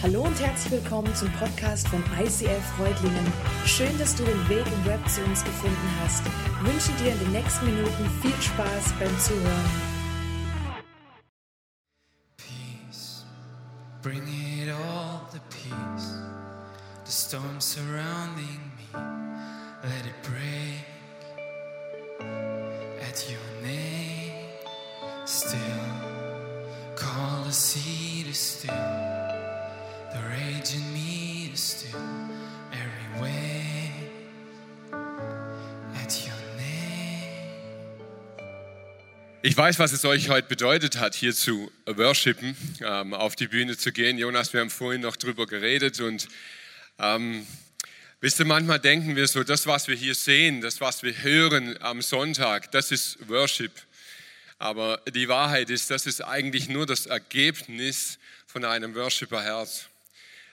[0.00, 3.32] Hallo und herzlich willkommen zum Podcast von ICF Freudlingen.
[3.66, 6.22] Schön, dass du den Weg im Web zu uns gefunden hast.
[6.24, 9.70] Ich wünsche dir in den nächsten Minuten viel Spaß beim Zuhören.
[12.36, 13.24] Peace,
[14.00, 16.14] bring it all the peace.
[17.04, 19.00] The storm surrounding me,
[19.82, 20.84] let it break
[23.02, 24.46] at your name.
[25.26, 25.58] Still,
[26.94, 28.72] call the sea to still,
[30.12, 32.00] the rage in me to still,
[32.72, 33.92] every wave
[36.02, 36.38] at your.
[39.40, 43.76] Ich weiß, was es euch heute bedeutet hat, hier zu worshipen, ähm, auf die Bühne
[43.76, 44.18] zu gehen.
[44.18, 46.26] Jonas, wir haben vorhin noch drüber geredet und
[46.98, 47.46] ähm,
[48.20, 51.80] wisst ihr, manchmal denken wir so, das, was wir hier sehen, das, was wir hören
[51.80, 53.70] am Sonntag, das ist Worship.
[54.58, 59.88] Aber die Wahrheit ist, das ist eigentlich nur das Ergebnis von einem Worshipper-Herz.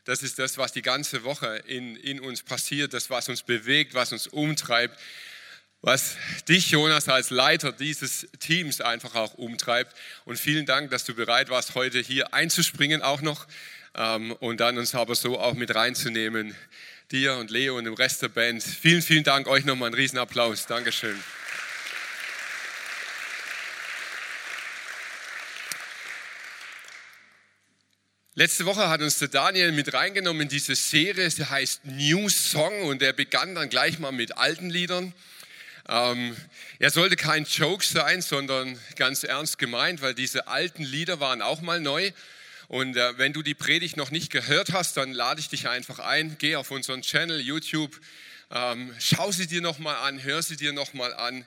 [0.06, 3.95] Das ist das, was die ganze Woche in, in uns passiert, das, was uns bewegt,
[3.95, 4.98] was uns umtreibt,
[5.81, 6.16] was
[6.48, 9.95] dich, Jonas, als Leiter dieses Teams einfach auch umtreibt.
[10.26, 13.48] Und vielen Dank, dass du bereit warst, heute hier einzuspringen auch noch
[13.95, 16.56] ähm, und dann uns aber so auch mit reinzunehmen.
[17.11, 18.64] Dir und Leo und dem Rest der Band.
[18.64, 20.66] Vielen, vielen Dank euch nochmal einen Riesenapplaus.
[20.66, 21.20] Dankeschön.
[28.38, 32.81] Letzte Woche hat uns der Daniel mit reingenommen in diese Serie, sie heißt New Song
[32.81, 35.14] und er begann dann gleich mal mit alten Liedern.
[35.88, 36.36] Ähm,
[36.80, 41.61] er sollte kein Joke sein, sondern ganz ernst gemeint, weil diese alten Lieder waren auch
[41.61, 42.11] mal neu.
[42.67, 45.99] Und äh, wenn du die Predigt noch nicht gehört hast, dann lade ich dich einfach
[45.99, 46.36] ein.
[46.38, 47.97] Geh auf unseren Channel YouTube,
[48.52, 51.45] ähm, schau sie dir nochmal an, hör sie dir nochmal an.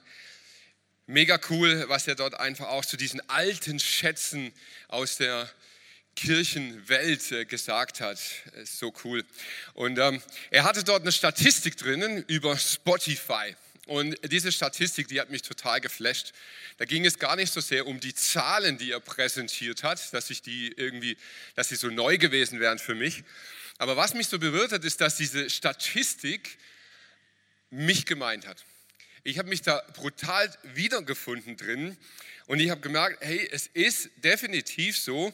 [1.06, 4.54] Mega cool, was er dort einfach auch zu diesen alten Schätzen
[4.88, 5.50] aus der
[6.18, 8.18] Kirchenwelt äh, gesagt hat.
[8.56, 9.24] Ist so cool.
[9.74, 13.54] Und ähm, er hatte dort eine Statistik drinnen über Spotify.
[13.86, 16.32] Und diese Statistik, die hat mich total geflasht.
[16.76, 20.28] Da ging es gar nicht so sehr um die Zahlen, die er präsentiert hat, dass
[20.30, 21.16] ich die irgendwie,
[21.54, 23.22] dass sie so neu gewesen wären für mich.
[23.78, 26.58] Aber was mich so berührt hat, ist, dass diese Statistik
[27.70, 28.64] mich gemeint hat.
[29.22, 31.96] Ich habe mich da brutal wiedergefunden drin
[32.46, 35.32] und ich habe gemerkt, hey, es ist definitiv so,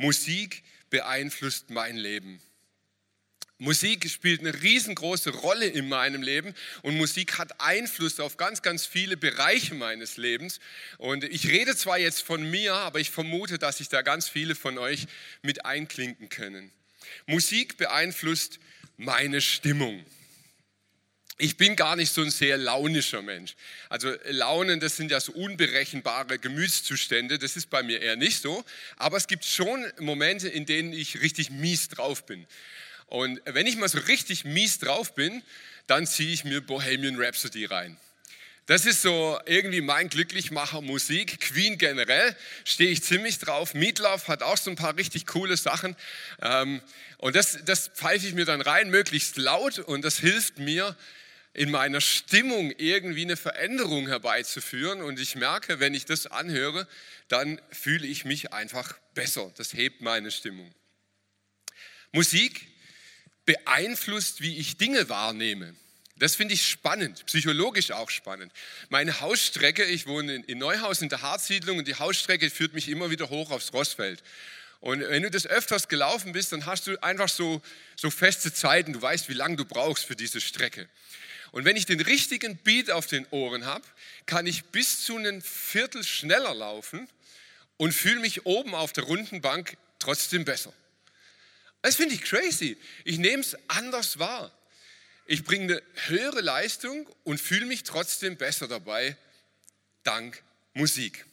[0.00, 2.40] Musik beeinflusst mein Leben.
[3.58, 8.86] Musik spielt eine riesengroße Rolle in meinem Leben und Musik hat Einfluss auf ganz, ganz
[8.86, 10.58] viele Bereiche meines Lebens.
[10.96, 14.54] Und ich rede zwar jetzt von mir, aber ich vermute, dass sich da ganz viele
[14.54, 15.06] von euch
[15.42, 16.72] mit einklinken können.
[17.26, 18.58] Musik beeinflusst
[18.96, 20.02] meine Stimmung.
[21.42, 23.54] Ich bin gar nicht so ein sehr launischer Mensch.
[23.88, 27.38] Also Launen, das sind ja so unberechenbare Gemütszustände.
[27.38, 28.62] Das ist bei mir eher nicht so.
[28.98, 32.46] Aber es gibt schon Momente, in denen ich richtig mies drauf bin.
[33.06, 35.42] Und wenn ich mal so richtig mies drauf bin,
[35.86, 37.96] dann ziehe ich mir Bohemian Rhapsody rein.
[38.66, 41.40] Das ist so irgendwie mein Glücklichmacher Musik.
[41.40, 42.36] Queen generell
[42.66, 43.72] stehe ich ziemlich drauf.
[43.72, 45.96] Meatloaf hat auch so ein paar richtig coole Sachen.
[46.42, 46.82] Ähm,
[47.16, 49.78] und das, das pfeife ich mir dann rein, möglichst laut.
[49.78, 50.94] Und das hilft mir,
[51.52, 55.02] in meiner Stimmung irgendwie eine Veränderung herbeizuführen.
[55.02, 56.86] Und ich merke, wenn ich das anhöre,
[57.28, 59.52] dann fühle ich mich einfach besser.
[59.56, 60.72] Das hebt meine Stimmung.
[62.12, 62.68] Musik
[63.46, 65.74] beeinflusst, wie ich Dinge wahrnehme.
[66.16, 68.52] Das finde ich spannend, psychologisch auch spannend.
[68.90, 73.10] Meine Hausstrecke, ich wohne in Neuhaus in der Harzsiedlung und die Hausstrecke führt mich immer
[73.10, 74.22] wieder hoch aufs Rossfeld.
[74.80, 77.62] Und wenn du das öfters gelaufen bist, dann hast du einfach so,
[77.96, 80.88] so feste Zeiten, du weißt, wie lange du brauchst für diese Strecke.
[81.52, 83.84] Und wenn ich den richtigen Beat auf den Ohren habe,
[84.26, 87.08] kann ich bis zu einem Viertel schneller laufen
[87.76, 90.72] und fühle mich oben auf der runden Bank trotzdem besser.
[91.82, 92.76] Das finde ich crazy.
[93.04, 94.52] Ich nehme es anders wahr.
[95.26, 99.16] Ich bringe eine höhere Leistung und fühle mich trotzdem besser dabei,
[100.02, 100.42] dank
[100.74, 101.24] Musik.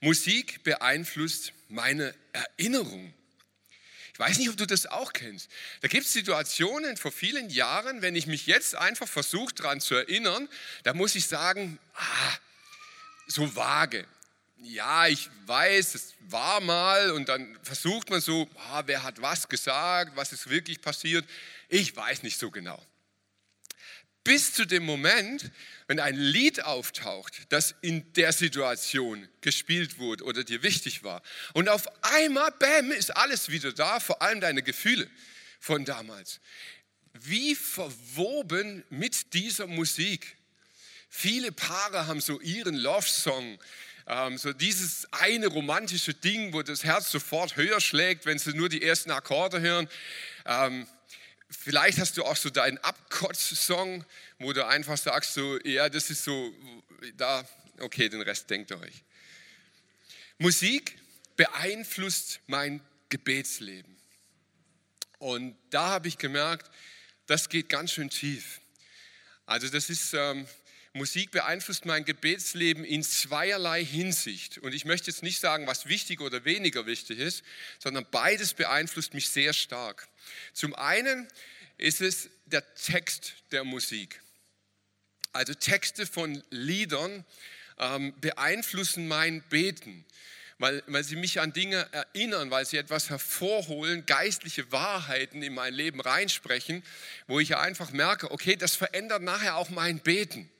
[0.00, 3.12] Musik beeinflusst meine Erinnerung.
[4.20, 5.48] Ich weiß nicht, ob du das auch kennst.
[5.80, 9.94] Da gibt es Situationen vor vielen Jahren, wenn ich mich jetzt einfach versuche daran zu
[9.94, 10.46] erinnern,
[10.82, 12.36] da muss ich sagen, ah,
[13.26, 14.06] so vage
[14.62, 19.48] ja, ich weiß, es war mal und dann versucht man so, ah, wer hat was
[19.48, 21.24] gesagt, was ist wirklich passiert.
[21.68, 22.78] Ich weiß nicht so genau.
[24.30, 25.50] Bis zu dem Moment,
[25.88, 31.20] wenn ein Lied auftaucht, das in der Situation gespielt wurde oder dir wichtig war.
[31.52, 35.10] Und auf einmal, bam, ist alles wieder da, vor allem deine Gefühle
[35.58, 36.38] von damals.
[37.12, 40.36] Wie verwoben mit dieser Musik.
[41.08, 43.58] Viele Paare haben so ihren Love-Song
[44.06, 48.68] Ähm, so dieses eine romantische Ding, wo das Herz sofort höher schlägt, wenn sie nur
[48.68, 49.88] die ersten Akkorde hören.
[50.46, 50.86] Ähm,
[51.50, 54.04] vielleicht hast du auch so deinen Abkotz-Song,
[54.38, 56.52] wo du einfach sagst, so, ja, das ist so,
[57.16, 57.44] da,
[57.80, 59.02] okay, den Rest denkt euch.
[60.38, 60.98] Musik
[61.36, 63.96] beeinflusst mein Gebetsleben.
[65.18, 66.70] Und da habe ich gemerkt,
[67.26, 68.60] das geht ganz schön tief.
[69.44, 70.46] Also das ist, ähm,
[70.92, 74.58] Musik beeinflusst mein Gebetsleben in zweierlei Hinsicht.
[74.58, 77.44] Und ich möchte jetzt nicht sagen, was wichtig oder weniger wichtig ist,
[77.78, 80.08] sondern beides beeinflusst mich sehr stark.
[80.52, 81.28] Zum einen
[81.78, 84.20] ist es der Text der Musik.
[85.32, 87.24] Also Texte von Liedern
[87.78, 90.04] ähm, beeinflussen mein Beten
[90.60, 95.72] weil, weil sie mich an Dinge erinnern, weil sie etwas hervorholen, geistliche Wahrheiten in mein
[95.72, 96.82] Leben reinsprechen,
[97.26, 100.50] wo ich einfach merke, okay, das verändert nachher auch mein Beten.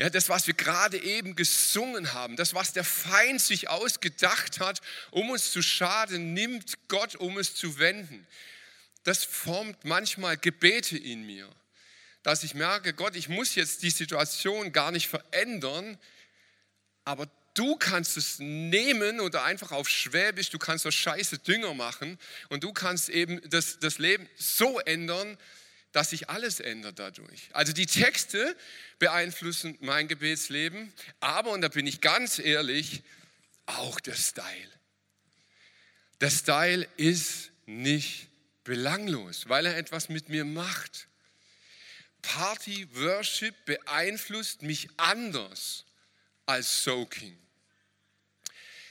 [0.00, 4.80] Ja, das, was wir gerade eben gesungen haben, das, was der Feind sich ausgedacht hat,
[5.10, 8.26] um uns zu schaden, nimmt Gott, um es zu wenden.
[9.02, 11.46] Das formt manchmal Gebete in mir,
[12.22, 15.98] dass ich merke, Gott, ich muss jetzt die Situation gar nicht verändern,
[17.04, 22.16] aber Du kannst es nehmen oder einfach auf Schwäbisch, du kannst das scheiße Dünger machen
[22.48, 25.36] und du kannst eben das, das Leben so ändern,
[25.92, 27.48] dass sich alles ändert dadurch.
[27.52, 28.56] Also die Texte
[28.98, 33.02] beeinflussen mein Gebetsleben, aber, und da bin ich ganz ehrlich,
[33.66, 34.70] auch der Style.
[36.20, 38.28] Der Style ist nicht
[38.64, 41.08] belanglos, weil er etwas mit mir macht.
[42.22, 45.86] Party Worship beeinflusst mich anders
[46.46, 47.38] als Soaking.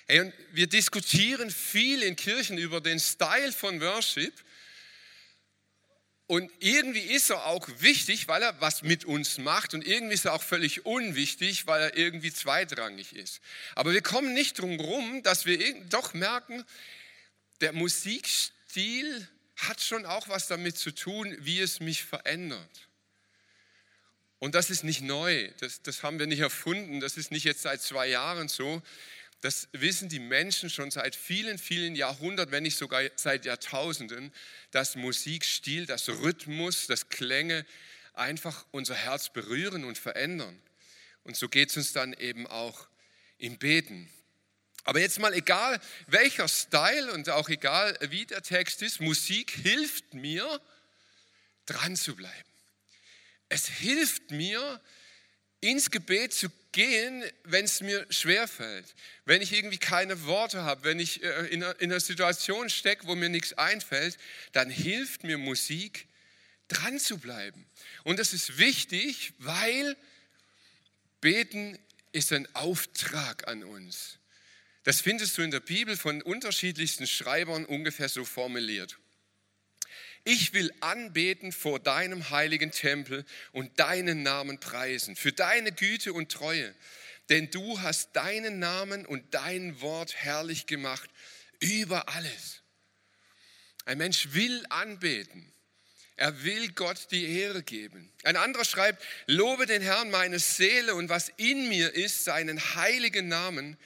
[0.07, 4.33] Hey, und wir diskutieren viel in Kirchen über den Style von Worship.
[6.29, 9.73] Und irgendwie ist er auch wichtig, weil er was mit uns macht.
[9.73, 13.41] Und irgendwie ist er auch völlig unwichtig, weil er irgendwie zweitrangig ist.
[13.73, 16.63] Aber wir kommen nicht drum herum, dass wir doch merken,
[17.61, 22.87] der Musikstil hat schon auch was damit zu tun, wie es mich verändert.
[24.37, 27.63] Und das ist nicht neu, das, das haben wir nicht erfunden, das ist nicht jetzt
[27.63, 28.83] seit zwei Jahren so.
[29.41, 34.33] Das wissen die Menschen schon seit vielen, vielen Jahrhunderten, wenn nicht sogar seit Jahrtausenden,
[34.71, 37.65] dass Musikstil, das Rhythmus, das Klänge
[38.13, 40.61] einfach unser Herz berühren und verändern.
[41.23, 42.87] Und so geht es uns dann eben auch
[43.37, 44.09] im Beten.
[44.83, 50.13] Aber jetzt mal egal, welcher Style und auch egal, wie der Text ist, Musik hilft
[50.13, 50.61] mir,
[51.65, 52.49] dran zu bleiben.
[53.47, 54.81] Es hilft mir,
[55.61, 58.95] ins Gebet zu gehen, wenn es mir schwerfällt,
[59.25, 63.29] wenn ich irgendwie keine Worte habe, wenn ich äh, in einer Situation stecke, wo mir
[63.29, 64.17] nichts einfällt,
[64.51, 66.07] dann hilft mir Musik,
[66.67, 67.65] dran zu bleiben.
[68.03, 69.97] Und das ist wichtig, weil
[71.19, 71.77] Beten
[72.11, 74.19] ist ein Auftrag an uns.
[74.83, 78.97] Das findest du in der Bibel von unterschiedlichsten Schreibern ungefähr so formuliert.
[80.23, 86.31] Ich will anbeten vor deinem heiligen Tempel und deinen Namen preisen, für deine Güte und
[86.31, 86.73] Treue.
[87.29, 91.09] Denn du hast deinen Namen und dein Wort herrlich gemacht
[91.59, 92.61] über alles.
[93.85, 95.51] Ein Mensch will anbeten.
[96.15, 98.11] Er will Gott die Ehre geben.
[98.23, 103.29] Ein anderer schreibt, lobe den Herrn meine Seele und was in mir ist, seinen heiligen
[103.29, 103.77] Namen.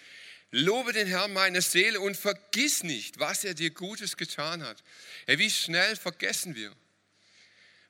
[0.55, 4.83] Lobe den Herrn meine Seele und vergiss nicht, was er dir Gutes getan hat.
[5.25, 6.72] Hey, wie schnell vergessen wir?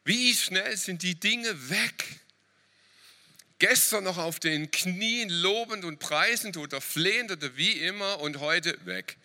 [0.06, 2.06] Wie schnell sind die Dinge weg?
[3.60, 8.78] Gestern noch auf den Knien lobend und preisend oder flehend oder wie immer und heute
[8.86, 9.18] weg.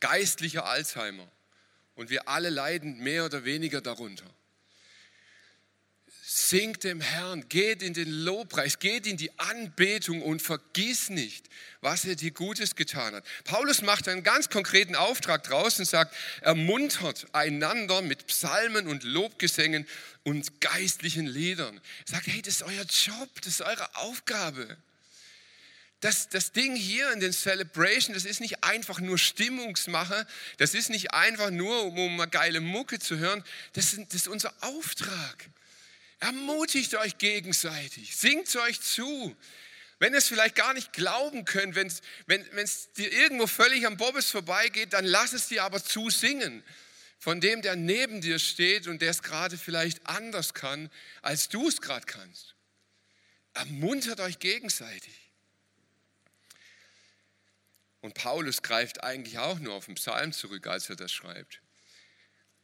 [0.00, 1.30] Geistlicher Alzheimer.
[1.94, 4.28] Und wir alle leiden mehr oder weniger darunter.
[6.30, 11.48] Singt dem Herrn, geht in den Lobpreis, geht in die Anbetung und vergiss nicht,
[11.80, 13.24] was er dir Gutes getan hat.
[13.44, 19.86] Paulus macht einen ganz konkreten Auftrag draus und sagt, ermuntert einander mit Psalmen und Lobgesängen
[20.22, 21.80] und geistlichen Liedern.
[22.04, 24.76] Er sagt, hey, das ist euer Job, das ist eure Aufgabe.
[26.00, 30.26] Das, das Ding hier in den Celebration, das ist nicht einfach nur Stimmungsmache,
[30.58, 33.42] das ist nicht einfach nur, um eine geile Mucke zu hören,
[33.72, 35.48] das ist, das ist unser Auftrag.
[36.20, 39.36] Ermutigt euch gegenseitig, singt euch zu.
[40.00, 43.96] Wenn ihr es vielleicht gar nicht glauben könnt, wenn's, wenn es dir irgendwo völlig am
[43.96, 46.62] Bobbes vorbeigeht, dann lass es dir aber zusingen.
[47.18, 50.88] Von dem, der neben dir steht und der es gerade vielleicht anders kann,
[51.20, 52.54] als du es gerade kannst.
[53.54, 55.32] Ermuntert euch gegenseitig.
[58.00, 61.60] Und Paulus greift eigentlich auch nur auf den Psalm zurück, als er das schreibt.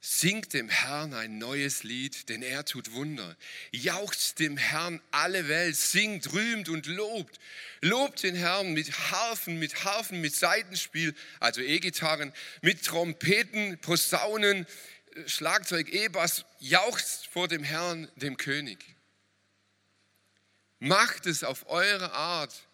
[0.06, 3.38] Singt dem Herrn ein neues Lied, denn er tut Wunder.
[3.72, 7.40] Jauchzt dem Herrn alle Welt, singt, rühmt und lobt.
[7.80, 14.66] Lobt den Herrn mit Harfen, mit Harfen, mit Seitenspiel, also E-Gitarren, mit Trompeten, Posaunen,
[15.24, 16.44] Schlagzeug, E-Bass.
[16.58, 18.84] Jauchzt vor dem Herrn, dem König.
[20.80, 22.68] Macht es auf eure Art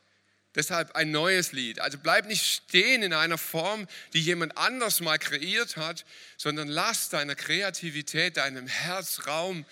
[0.56, 1.78] Deshalb ein neues Lied.
[1.78, 6.04] Also bleib nicht stehen in einer Form, die jemand anders mal kreiert hat,
[6.36, 9.64] sondern lass deiner Kreativität, deinem Herz Raum,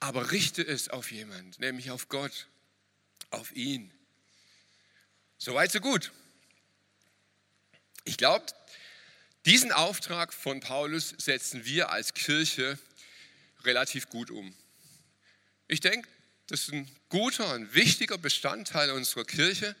[0.00, 2.46] aber richte es auf jemand, nämlich auf Gott,
[3.30, 3.90] auf ihn.
[5.38, 6.12] Soweit, so gut.
[8.04, 8.44] Ich glaube,
[9.46, 12.78] diesen Auftrag von Paulus setzen wir als Kirche
[13.64, 14.54] relativ gut um.
[15.68, 16.06] Ich denke,
[16.46, 19.74] das ist ein guter, ein wichtiger Bestandteil unserer Kirche.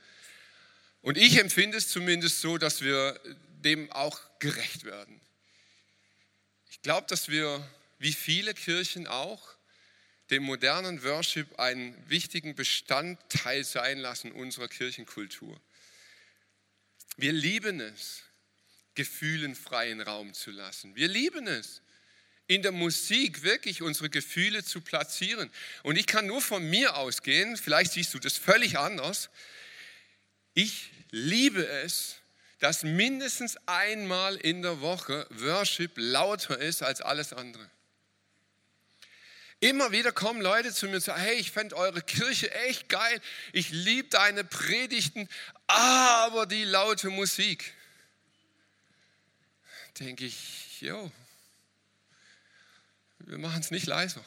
[1.02, 3.20] Und ich empfinde es zumindest so, dass wir
[3.64, 5.20] dem auch gerecht werden.
[6.70, 7.66] Ich glaube, dass wir,
[7.98, 9.54] wie viele Kirchen auch,
[10.30, 15.60] dem modernen Worship einen wichtigen Bestandteil sein lassen unserer Kirchenkultur.
[17.16, 18.22] Wir lieben es,
[18.94, 20.94] Gefühlen freien Raum zu lassen.
[20.94, 21.82] Wir lieben es,
[22.46, 25.50] in der Musik wirklich unsere Gefühle zu platzieren.
[25.82, 29.30] Und ich kann nur von mir ausgehen, vielleicht siehst du das völlig anders.
[30.52, 32.16] Ich liebe es,
[32.60, 37.68] dass mindestens einmal in der Woche Worship lauter ist als alles andere.
[39.60, 43.20] Immer wieder kommen Leute zu mir und sagen, hey, ich fände eure Kirche echt geil,
[43.52, 45.28] ich liebe deine Predigten,
[45.66, 47.72] aber die laute Musik.
[49.98, 51.10] Denke ich, jo,
[53.26, 54.24] wir machen es nicht leiser.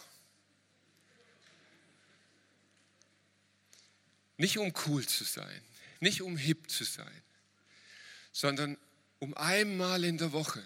[4.38, 5.62] Nicht um cool zu sein,
[6.00, 7.22] nicht um hip zu sein,
[8.32, 8.78] sondern
[9.20, 10.64] um einmal in der Woche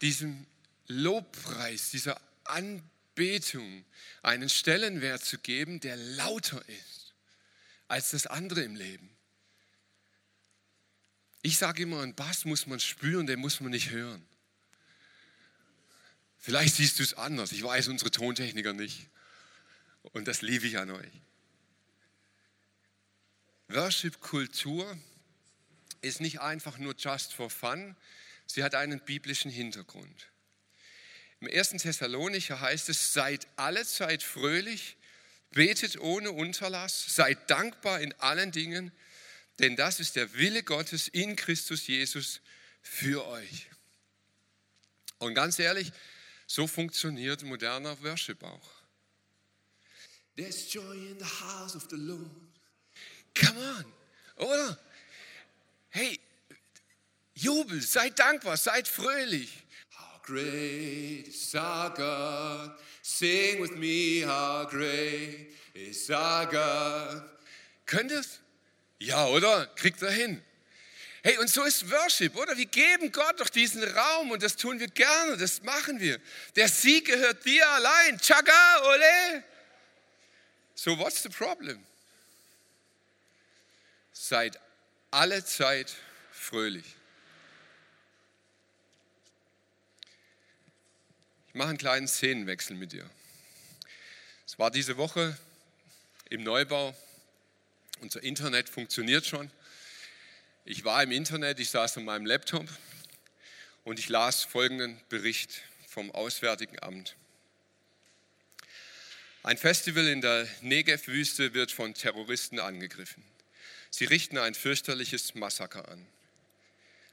[0.00, 0.46] diesem
[0.86, 3.84] Lobpreis, dieser Anbetung
[4.22, 7.12] einen Stellenwert zu geben, der lauter ist
[7.88, 9.10] als das andere im Leben.
[11.42, 14.26] Ich sage immer, einen Bass muss man spüren, den muss man nicht hören.
[16.44, 17.52] Vielleicht siehst du es anders.
[17.52, 19.08] Ich weiß unsere Tontechniker nicht.
[20.02, 21.12] Und das liebe ich an euch.
[23.68, 24.98] Worship-Kultur
[26.00, 27.96] ist nicht einfach nur just for fun,
[28.46, 30.26] sie hat einen biblischen Hintergrund.
[31.38, 31.70] Im 1.
[31.70, 34.96] Thessalonicher heißt es, seid alle Zeit fröhlich,
[35.52, 38.90] betet ohne Unterlass, seid dankbar in allen Dingen,
[39.60, 42.40] denn das ist der Wille Gottes in Christus Jesus
[42.82, 43.70] für euch.
[45.18, 45.92] Und ganz ehrlich,
[46.52, 48.70] so funktioniert moderner Worship auch.
[50.36, 52.28] There's joy in the house of the Lord.
[53.34, 53.84] Come on,
[54.36, 54.78] oder?
[55.88, 56.18] Hey,
[57.34, 59.64] Jubel, seid dankbar, seid fröhlich.
[59.96, 62.72] How great is our God.
[63.00, 67.22] Sing with me, how great is our God.
[67.86, 68.40] Könnt ihr es?
[68.98, 69.68] Ja, oder?
[69.74, 70.42] Kriegt ihr hin?
[71.24, 72.56] Hey, und so ist Worship, oder?
[72.56, 76.20] Wir geben Gott doch diesen Raum und das tun wir gerne, das machen wir.
[76.56, 78.18] Der Sieg gehört dir allein.
[78.18, 79.44] Chaga, ole.
[80.74, 81.86] So, what's the problem?
[84.12, 84.58] Seid
[85.12, 85.94] alle Zeit
[86.32, 86.96] fröhlich.
[91.48, 93.08] Ich mache einen kleinen Szenenwechsel mit dir.
[94.44, 95.38] Es war diese Woche
[96.30, 96.96] im Neubau.
[98.00, 99.52] Unser Internet funktioniert schon.
[100.64, 102.68] Ich war im Internet, ich saß an meinem Laptop
[103.82, 107.16] und ich las folgenden Bericht vom Auswärtigen Amt.
[109.42, 113.24] Ein Festival in der Negev-Wüste wird von Terroristen angegriffen.
[113.90, 116.06] Sie richten ein fürchterliches Massaker an.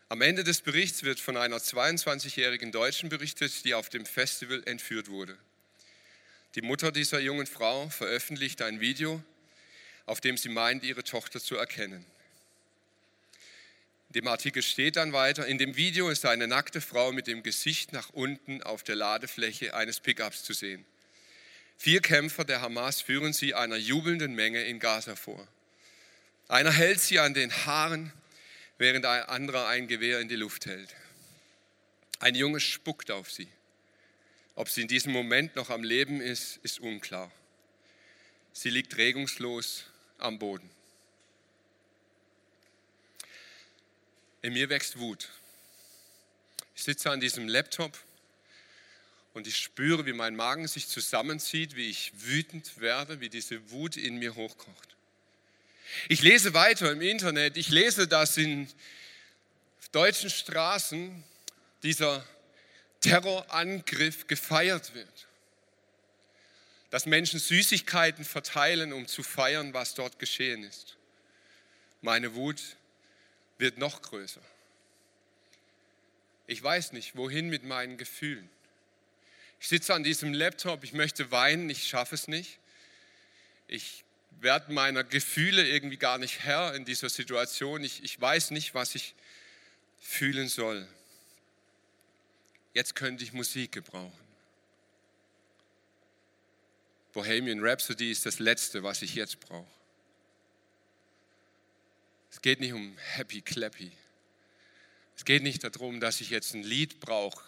[0.09, 5.07] Am Ende des Berichts wird von einer 22-jährigen Deutschen berichtet, die auf dem Festival entführt
[5.07, 5.35] wurde.
[6.53, 9.23] Die Mutter dieser jungen Frau veröffentlicht ein Video,
[10.05, 12.05] auf dem sie meint, ihre Tochter zu erkennen.
[14.09, 17.43] In dem Artikel steht dann weiter, in dem Video ist eine nackte Frau mit dem
[17.43, 20.83] Gesicht nach unten auf der Ladefläche eines Pickups zu sehen.
[21.77, 25.47] Vier Kämpfer der Hamas führen sie einer jubelnden Menge in Gaza vor.
[26.47, 28.11] Einer hält sie an den Haaren,
[28.79, 30.89] während ein anderer ein Gewehr in die Luft hält.
[32.17, 33.47] Ein Junge spuckt auf sie.
[34.55, 37.31] Ob sie in diesem Moment noch am Leben ist, ist unklar.
[38.53, 39.83] Sie liegt regungslos
[40.17, 40.69] am Boden.
[44.41, 45.27] In mir wächst Wut.
[46.75, 47.97] Ich sitze an diesem Laptop
[49.33, 53.97] und ich spüre, wie mein Magen sich zusammenzieht, wie ich wütend werde, wie diese Wut
[53.97, 54.95] in mir hochkocht.
[56.07, 58.69] Ich lese weiter im Internet, ich lese, dass in
[59.91, 61.23] deutschen Straßen
[61.83, 62.25] dieser
[63.01, 65.27] Terrorangriff gefeiert wird.
[66.91, 70.95] Dass Menschen Süßigkeiten verteilen, um zu feiern, was dort geschehen ist.
[72.01, 72.61] Meine Wut
[73.59, 74.41] wird noch größer.
[76.47, 78.49] Ich weiß nicht, wohin mit meinen Gefühlen.
[79.59, 82.57] Ich sitze an diesem Laptop, ich möchte weinen, ich schaffe es nicht.
[83.67, 84.03] Ich
[84.41, 87.83] werde meiner Gefühle irgendwie gar nicht Herr in dieser Situation.
[87.83, 89.13] Ich, ich weiß nicht, was ich
[89.99, 90.87] fühlen soll.
[92.73, 94.17] Jetzt könnte ich Musik gebrauchen.
[97.13, 99.78] Bohemian Rhapsody ist das Letzte, was ich jetzt brauche.
[102.39, 103.91] Es geht nicht um Happy Clappy.
[105.17, 107.43] Es geht nicht darum, dass ich jetzt ein Lied brauche,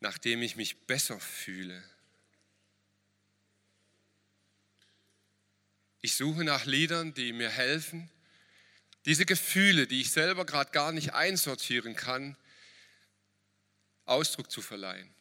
[0.00, 1.84] nachdem ich mich besser fühle.
[6.00, 8.10] Ich suche nach Liedern, die mir helfen,
[9.04, 12.38] diese Gefühle, die ich selber gerade gar nicht einsortieren kann,
[14.06, 15.14] Ausdruck zu verleihen.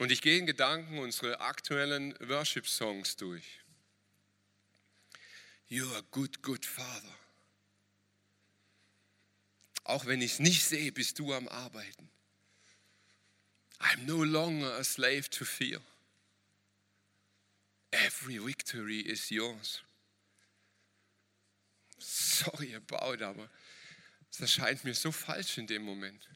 [0.00, 3.60] Und ich gehe in Gedanken unsere aktuellen Worship-Songs durch.
[5.68, 7.14] You are a good, good Father.
[9.84, 12.10] Auch wenn ich es nicht sehe, bist du am Arbeiten.
[13.80, 15.80] I'm no longer a slave to fear.
[17.90, 19.82] Every victory is yours.
[21.98, 23.48] Sorry about, aber
[24.30, 26.28] das erscheint mir so falsch in dem Moment.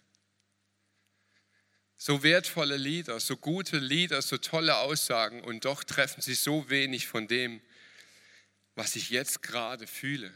[1.97, 7.07] So wertvolle Lieder, so gute Lieder, so tolle Aussagen und doch treffen sie so wenig
[7.07, 7.61] von dem,
[8.75, 10.33] was ich jetzt gerade fühle.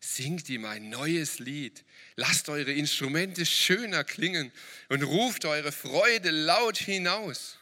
[0.00, 1.84] Singt ihm ein neues Lied,
[2.16, 4.52] lasst eure Instrumente schöner klingen
[4.88, 7.56] und ruft eure Freude laut hinaus.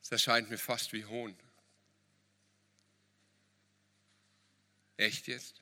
[0.00, 1.36] Das erscheint mir fast wie Hohn.
[4.96, 5.60] Echt jetzt?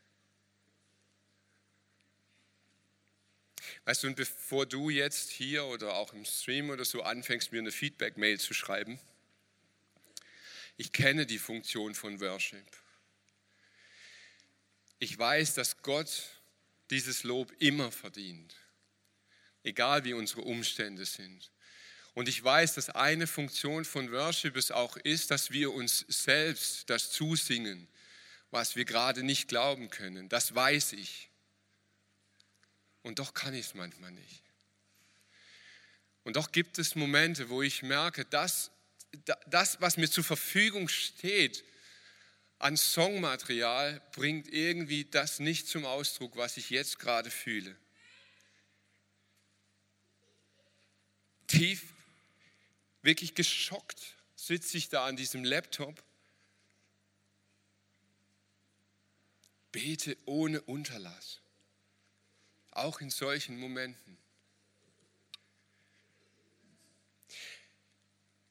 [3.85, 7.59] Weißt du, und bevor du jetzt hier oder auch im Stream oder so anfängst, mir
[7.59, 9.00] eine Feedback-Mail zu schreiben,
[10.76, 12.67] ich kenne die Funktion von Worship.
[14.99, 16.25] Ich weiß, dass Gott
[16.90, 18.55] dieses Lob immer verdient,
[19.62, 21.51] egal wie unsere Umstände sind.
[22.14, 26.90] Und ich weiß, dass eine Funktion von Worship es auch ist, dass wir uns selbst
[26.90, 27.88] das zusingen,
[28.51, 30.29] was wir gerade nicht glauben können.
[30.29, 31.31] Das weiß ich.
[33.03, 34.42] Und doch kann ich es manchmal nicht.
[36.25, 38.70] Und doch gibt es Momente, wo ich merke, dass
[39.46, 41.64] das, was mir zur Verfügung steht
[42.59, 47.77] an Songmaterial, bringt irgendwie das nicht zum Ausdruck, was ich jetzt gerade fühle.
[51.46, 51.92] Tief
[53.03, 56.03] Wirklich geschockt sitze ich da an diesem Laptop,
[59.72, 61.40] bete ohne Unterlass,
[62.70, 64.16] auch in solchen Momenten.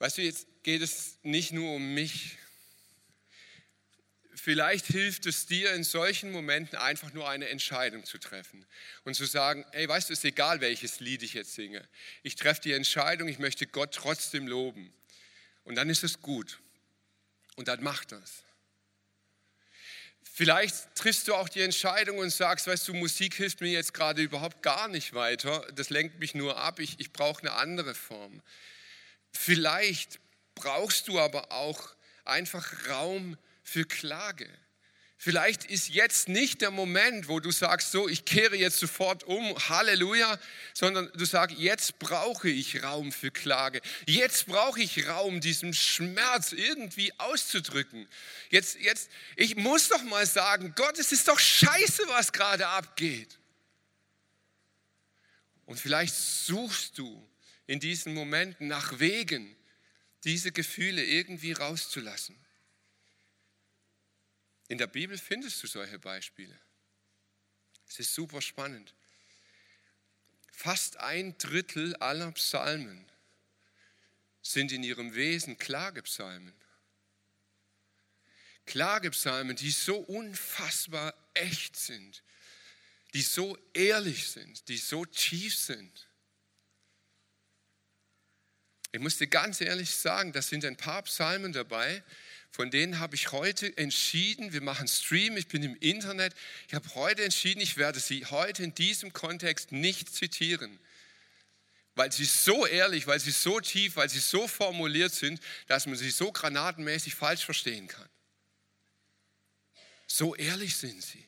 [0.02, 2.38] Weißt du, jetzt geht es nicht nur um mich,
[4.34, 8.66] Vielleicht hilft es dir in solchen Momenten einfach nur eine Entscheidung zu treffen
[9.04, 11.88] und zu sagen, ey, weißt du, es ist egal, welches Lied ich jetzt singe.
[12.24, 14.92] Ich treffe die Entscheidung, ich möchte Gott trotzdem loben.
[15.64, 16.60] Und dann ist es gut.
[17.56, 18.44] Und dann mach das.
[20.24, 24.24] Vielleicht triffst du auch die Entscheidung und sagst, weißt du, Musik hilft mir jetzt gerade
[24.24, 25.68] überhaupt gar nicht weiter.
[25.76, 26.80] Das lenkt mich nur ab.
[26.80, 28.42] Ich, ich brauche eine andere Form.
[29.32, 30.20] Vielleicht
[30.56, 34.48] brauchst du aber auch einfach Raum für Klage.
[35.24, 39.56] Vielleicht ist jetzt nicht der Moment, wo du sagst, so, ich kehre jetzt sofort um,
[39.70, 40.40] Halleluja,
[40.74, 43.82] sondern du sagst, jetzt brauche ich Raum für Klage.
[44.08, 48.08] Jetzt brauche ich Raum, diesen Schmerz irgendwie auszudrücken.
[48.50, 53.38] Jetzt, jetzt, ich muss doch mal sagen, Gott, es ist doch scheiße, was gerade abgeht.
[55.68, 57.31] Und vielleicht suchst du
[57.68, 59.56] in diesen Momenten nach Wegen,
[60.24, 62.38] diese Gefühle irgendwie rauszulassen.
[64.68, 66.58] In der Bibel findest du solche Beispiele.
[67.88, 68.94] Es ist super spannend.
[70.52, 73.06] Fast ein Drittel aller Psalmen
[74.42, 76.54] sind in ihrem Wesen Klagepsalmen.
[78.66, 82.24] Klagepsalmen, die so unfassbar echt sind,
[83.14, 86.08] die so ehrlich sind, die so tief sind.
[88.92, 92.04] Ich muss dir ganz ehrlich sagen, da sind ein paar Psalmen dabei,
[92.52, 96.36] von denen habe ich heute entschieden, wir machen Stream, ich bin im Internet,
[96.68, 100.78] ich habe heute entschieden, ich werde sie heute in diesem Kontext nicht zitieren,
[101.96, 105.96] weil sie so ehrlich, weil sie so tief, weil sie so formuliert sind, dass man
[105.96, 108.10] sie so granatenmäßig falsch verstehen kann.
[110.06, 111.26] So ehrlich sind sie.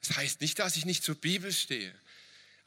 [0.00, 1.94] Das heißt nicht, dass ich nicht zur Bibel stehe,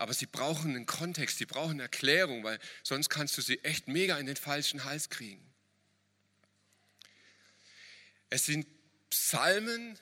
[0.01, 3.87] aber sie brauchen einen Kontext, sie brauchen eine Erklärung, weil sonst kannst du sie echt
[3.87, 5.47] mega in den falschen Hals kriegen.
[8.31, 8.65] Es sind
[9.11, 9.99] Psalmen,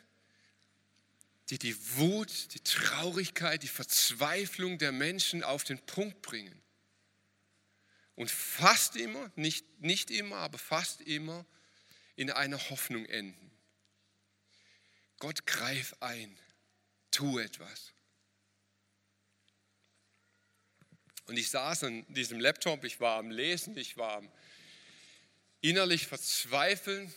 [1.49, 6.61] die die Wut, die Traurigkeit, die Verzweiflung der Menschen auf den Punkt bringen.
[8.15, 11.45] Und fast immer, nicht, nicht immer, aber fast immer
[12.15, 13.51] in einer Hoffnung enden.
[15.17, 16.39] Gott greif ein,
[17.11, 17.91] tu etwas.
[21.29, 24.31] Und ich saß an diesem Laptop, ich war am Lesen, ich war am
[25.61, 27.13] innerlich verzweifeln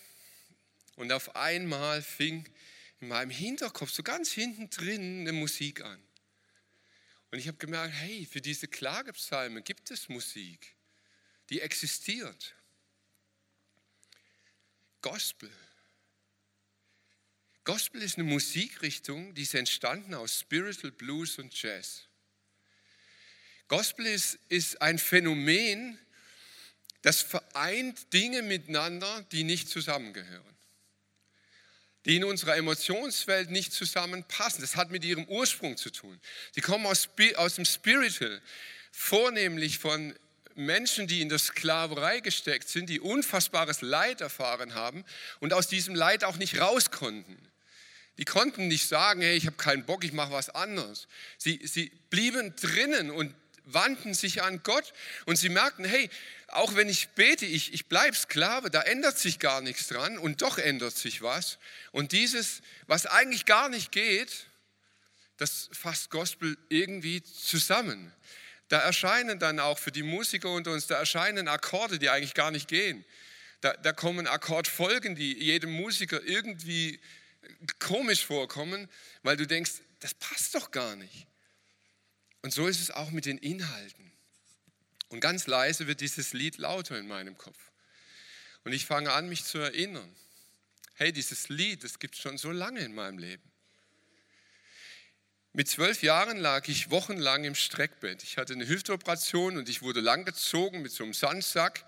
[0.97, 2.47] und auf einmal fing
[3.01, 5.99] in meinem Hinterkopf, so ganz hinten drin, eine Musik an.
[7.31, 10.77] Und ich habe gemerkt, hey, für diese Klagepsalme gibt es Musik,
[11.49, 12.55] die existiert.
[15.01, 15.51] Gospel.
[17.65, 22.09] Gospel ist eine Musikrichtung, die ist entstanden aus Spiritual Blues und Jazz.
[23.73, 25.99] Gospel ist, ist ein Phänomen,
[27.01, 30.53] das vereint Dinge miteinander, die nicht zusammengehören
[32.05, 34.61] die in unserer Emotionswelt nicht zusammenpassen.
[34.61, 36.21] Das hat mit ihrem Ursprung zu tun.
[36.53, 38.43] Sie kommen aus, aus dem Spiritual,
[38.91, 40.13] vornehmlich von
[40.57, 45.05] Menschen, die in der Sklaverei gesteckt sind, die unfassbares Leid erfahren haben
[45.39, 47.39] und aus diesem Leid auch nicht raus konnten.
[48.19, 51.07] Die konnten nicht sagen, hey, ich habe keinen Bock, ich mache was anderes.
[51.39, 54.93] Sie, sie blieben drinnen und wandten sich an Gott
[55.27, 56.11] und sie merkten, hey,
[56.49, 60.43] auch wenn ich bete, ich, ich bleibe Sklave, da ändert sich gar nichts dran und
[60.43, 61.59] doch ändert sich was.
[61.93, 64.47] Und dieses, was eigentlich gar nicht geht,
[65.39, 68.13] das fasst Gospel irgendwie zusammen.
[68.69, 72.51] Da erscheinen dann auch für die Musiker unter uns, da erscheinen Akkorde, die eigentlich gar
[72.51, 73.05] nicht gehen.
[73.61, 77.01] Da, da kommen Akkordfolgen, die jedem Musiker irgendwie
[77.79, 78.89] komisch vorkommen,
[79.23, 81.27] weil du denkst, das passt doch gar nicht.
[82.43, 84.13] Und so ist es auch mit den Inhalten.
[85.09, 87.59] Und ganz leise wird dieses Lied lauter in meinem Kopf.
[88.65, 90.15] Und ich fange an, mich zu erinnern.
[90.95, 93.43] Hey, dieses Lied, das gibt es schon so lange in meinem Leben.
[95.53, 98.23] Mit zwölf Jahren lag ich wochenlang im Streckbett.
[98.23, 101.85] Ich hatte eine Hüftoperation und ich wurde langgezogen mit so einem Sandsack.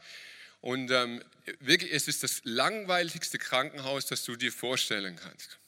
[0.60, 1.22] Und ähm,
[1.60, 5.58] wirklich, es ist das langweiligste Krankenhaus, das du dir vorstellen kannst.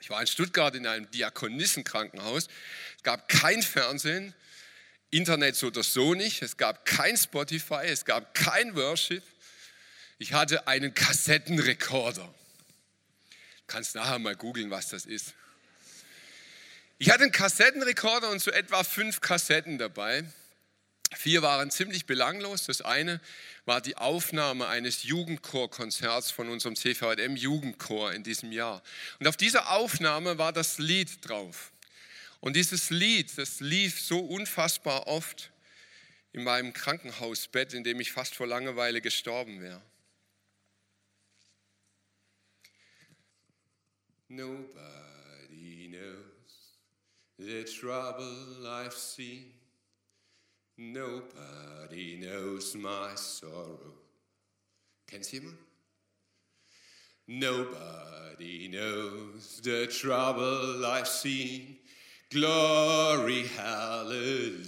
[0.00, 2.48] Ich war in Stuttgart in einem Diakonissenkrankenhaus.
[2.96, 4.34] Es gab kein Fernsehen,
[5.10, 6.42] Internet so oder so nicht.
[6.42, 9.22] Es gab kein Spotify, es gab kein Worship.
[10.18, 12.24] Ich hatte einen Kassettenrekorder.
[12.26, 15.34] Du kannst nachher mal googeln, was das ist.
[16.98, 20.24] Ich hatte einen Kassettenrekorder und so etwa fünf Kassetten dabei.
[21.14, 22.64] Vier waren ziemlich belanglos.
[22.64, 23.20] Das eine
[23.64, 28.82] war die Aufnahme eines Jugendchorkonzerts von unserem CVM Jugendchor in diesem Jahr.
[29.20, 31.72] Und auf dieser Aufnahme war das Lied drauf.
[32.40, 35.50] Und dieses Lied, das lief so unfassbar oft
[36.32, 39.82] in meinem Krankenhausbett, in dem ich fast vor Langeweile gestorben wäre.
[44.28, 46.76] Nobody knows
[47.38, 49.55] the trouble I've seen.
[50.78, 53.94] Nobody knows my sorrow.
[55.06, 55.56] Kennt's jemand?
[57.26, 61.78] Nobody knows the trouble I've seen.
[62.30, 64.66] Glory, hallelujah.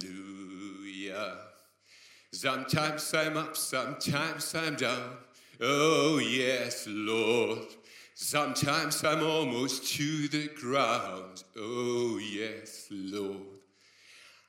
[2.31, 5.17] Sometimes I'm up, sometimes I'm down.
[5.61, 7.67] Oh, yes, Lord.
[8.15, 11.43] Sometimes I'm almost to the ground.
[11.55, 13.58] Oh, yes, Lord.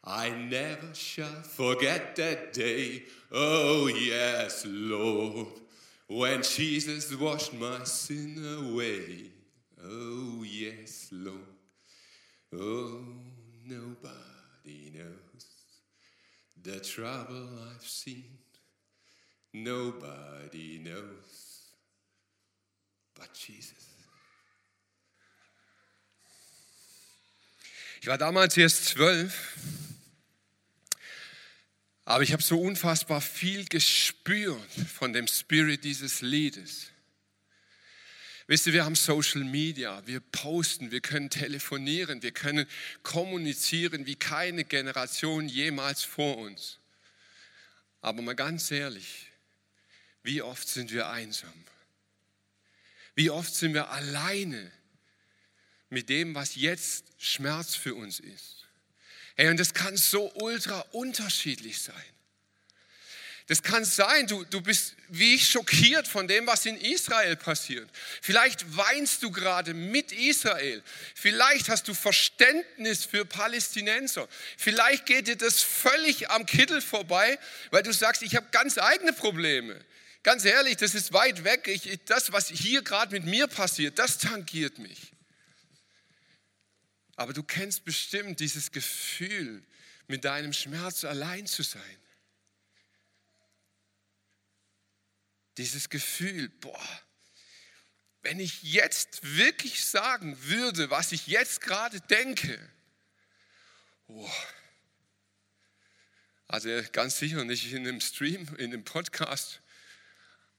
[0.04, 3.04] I never shall forget that day.
[3.30, 5.48] Oh, yes, Lord.
[6.08, 9.30] When Jesus washed my sin away.
[9.84, 11.38] Oh, yes, Lord.
[12.52, 13.04] Oh,
[13.66, 15.46] nobody knows
[16.62, 18.38] the trouble I've seen.
[19.52, 21.50] Nobody knows
[23.20, 23.76] but Jesus.
[28.00, 29.58] Ich war damals erst zwölf,
[32.10, 36.88] aber ich habe so unfassbar viel gespürt von dem Spirit dieses Liedes.
[38.48, 42.66] Wisst ihr, wir haben Social Media, wir posten, wir können telefonieren, wir können
[43.04, 46.80] kommunizieren wie keine Generation jemals vor uns.
[48.00, 49.28] Aber mal ganz ehrlich,
[50.24, 51.64] wie oft sind wir einsam?
[53.14, 54.72] Wie oft sind wir alleine
[55.90, 58.66] mit dem, was jetzt Schmerz für uns ist?
[59.40, 61.94] Hey, und das kann so ultra unterschiedlich sein.
[63.46, 67.88] Das kann sein, du, du bist wie ich schockiert von dem, was in Israel passiert.
[68.20, 70.82] Vielleicht weinst du gerade mit Israel.
[71.14, 74.28] Vielleicht hast du Verständnis für Palästinenser.
[74.58, 77.38] Vielleicht geht dir das völlig am Kittel vorbei,
[77.70, 79.82] weil du sagst, ich habe ganz eigene Probleme.
[80.22, 81.66] Ganz ehrlich, das ist weit weg.
[81.66, 85.14] Ich, das, was hier gerade mit mir passiert, das tangiert mich.
[87.20, 89.62] Aber du kennst bestimmt dieses Gefühl,
[90.06, 91.98] mit deinem Schmerz allein zu sein.
[95.58, 97.02] Dieses Gefühl, boah,
[98.22, 102.58] wenn ich jetzt wirklich sagen würde, was ich jetzt gerade denke,
[104.06, 104.30] oh,
[106.48, 109.60] also ganz sicher nicht in einem Stream, in einem Podcast,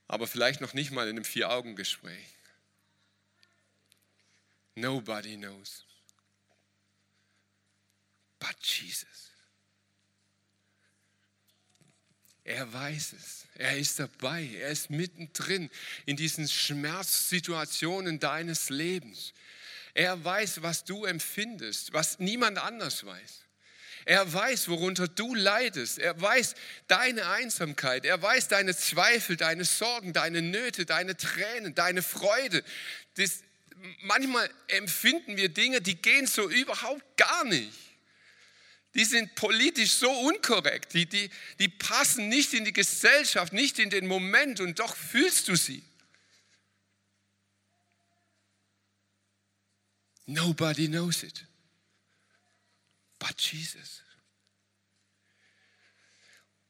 [0.06, 2.28] aber vielleicht noch nicht mal in einem Vier-Augen-Gespräch.
[4.76, 5.86] Nobody knows
[8.42, 9.06] but Jesus.
[12.44, 13.46] Er weiß es.
[13.54, 14.48] Er ist dabei.
[14.60, 15.70] Er ist mittendrin
[16.06, 19.32] in diesen Schmerzsituationen deines Lebens.
[19.94, 23.42] Er weiß, was du empfindest, was niemand anders weiß.
[24.04, 26.00] Er weiß, worunter du leidest.
[26.00, 26.56] Er weiß
[26.88, 28.04] deine Einsamkeit.
[28.04, 32.64] Er weiß deine Zweifel, deine Sorgen, deine Nöte, deine Tränen, deine Freude.
[33.14, 33.44] Das,
[34.00, 37.91] manchmal empfinden wir Dinge, die gehen so überhaupt gar nicht
[38.94, 43.90] die sind politisch so unkorrekt, die, die, die passen nicht in die Gesellschaft, nicht in
[43.90, 45.82] den Moment und doch fühlst du sie.
[50.26, 51.46] Nobody knows it
[53.22, 54.02] but Jesus.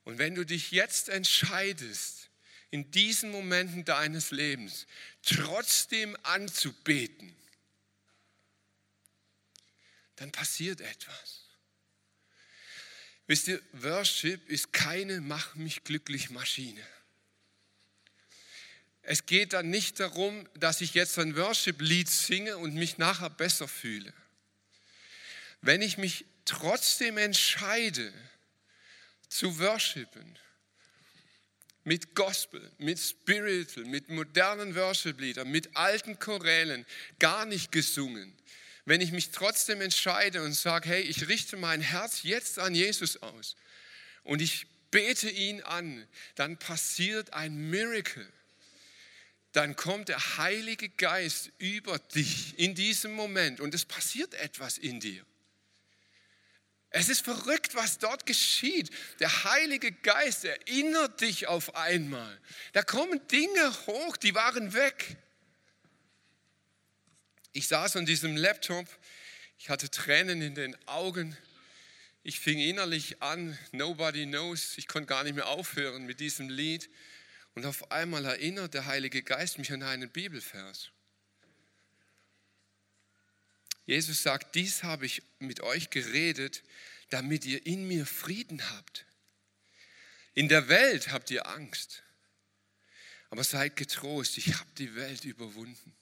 [0.04, 2.28] Und wenn du dich jetzt entscheidest,
[2.70, 4.86] in diesen Momenten deines Lebens
[5.22, 7.34] trotzdem anzubeten,
[10.16, 11.41] dann passiert etwas.
[13.26, 16.84] Wisst ihr, Worship ist keine Mach mich glücklich Maschine.
[19.02, 23.66] Es geht dann nicht darum, dass ich jetzt ein Worship-Lied singe und mich nachher besser
[23.66, 24.12] fühle.
[25.60, 28.12] Wenn ich mich trotzdem entscheide,
[29.28, 30.38] zu worshipen,
[31.84, 36.86] mit Gospel, mit Spiritual, mit modernen Worship-Liedern, mit alten Chorälen,
[37.18, 38.36] gar nicht gesungen,
[38.84, 43.22] wenn ich mich trotzdem entscheide und sage, hey, ich richte mein Herz jetzt an Jesus
[43.22, 43.56] aus
[44.24, 48.30] und ich bete ihn an, dann passiert ein Miracle.
[49.52, 54.98] Dann kommt der Heilige Geist über dich in diesem Moment und es passiert etwas in
[54.98, 55.24] dir.
[56.94, 58.90] Es ist verrückt, was dort geschieht.
[59.18, 62.38] Der Heilige Geist erinnert dich auf einmal.
[62.74, 65.16] Da kommen Dinge hoch, die waren weg.
[67.52, 68.86] Ich saß an diesem Laptop,
[69.58, 71.36] ich hatte Tränen in den Augen.
[72.22, 74.78] Ich fing innerlich an, Nobody Knows.
[74.78, 76.88] Ich konnte gar nicht mehr aufhören mit diesem Lied.
[77.54, 80.90] Und auf einmal erinnert der Heilige Geist mich an einen Bibelvers.
[83.84, 86.62] Jesus sagt, dies habe ich mit euch geredet,
[87.10, 89.04] damit ihr in mir Frieden habt.
[90.34, 92.02] In der Welt habt ihr Angst,
[93.28, 95.94] aber seid getrost, ich habe die Welt überwunden.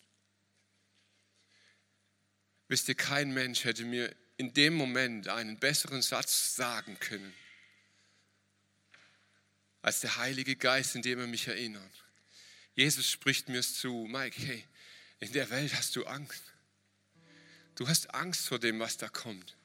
[2.70, 7.34] Wisst ihr, kein Mensch hätte mir in dem Moment einen besseren Satz sagen können,
[9.82, 12.04] als der Heilige Geist, in dem er mich erinnert.
[12.76, 14.64] Jesus spricht mir zu, Mike, hey,
[15.18, 16.44] in der Welt hast du Angst.
[17.74, 19.56] Du hast Angst vor dem, was da kommt.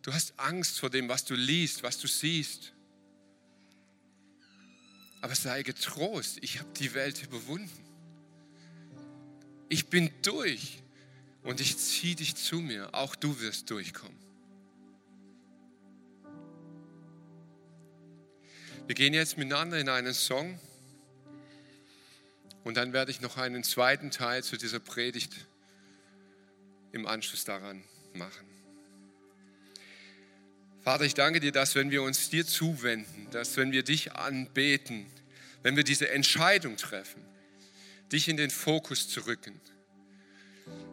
[0.00, 2.72] Du hast Angst vor dem, was du liest, was du siehst.
[5.20, 7.84] Aber sei getrost, ich habe die Welt überwunden.
[9.68, 10.81] Ich bin durch
[11.42, 12.94] und ich ziehe dich zu mir.
[12.94, 14.18] Auch du wirst durchkommen.
[18.86, 20.58] Wir gehen jetzt miteinander in einen Song
[22.64, 25.32] und dann werde ich noch einen zweiten Teil zu dieser Predigt
[26.90, 28.46] im Anschluss daran machen.
[30.82, 35.06] Vater, ich danke dir, dass wenn wir uns dir zuwenden, dass wenn wir dich anbeten,
[35.62, 37.22] wenn wir diese Entscheidung treffen,
[38.10, 39.60] dich in den Fokus zu rücken,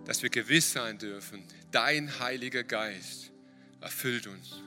[0.05, 3.31] dass wir gewiss sein dürfen, dein Heiliger Geist
[3.81, 4.61] erfüllt uns.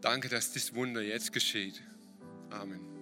[0.00, 1.82] Danke, dass dieses Wunder jetzt geschieht.
[2.50, 2.95] Amen.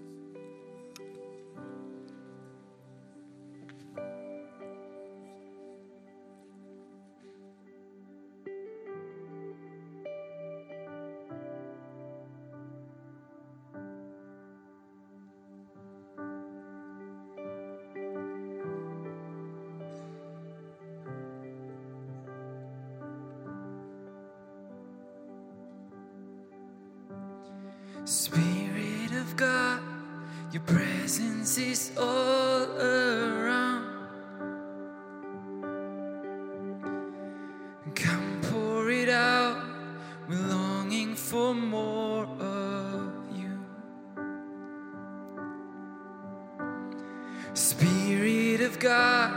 [47.54, 49.30] Spirit of God,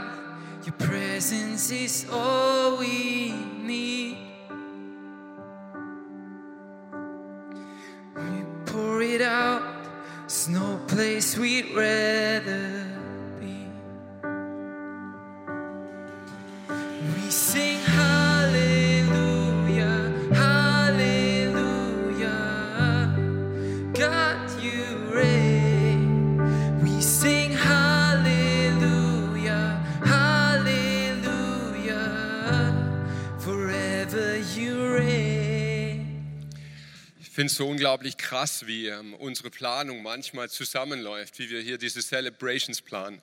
[0.64, 4.18] your presence is all we need.
[8.16, 9.62] We pour it out.
[10.22, 11.97] There's no place we'd rather
[37.58, 43.20] so unglaublich krass, wie ähm, unsere Planung manchmal zusammenläuft, wie wir hier diese Celebrations planen.